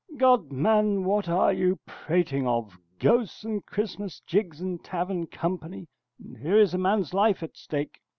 [0.17, 6.37] God, man, what are you prating of ghosts and Christmas jigs and tavern company and
[6.37, 7.99] here is a man's life at stake!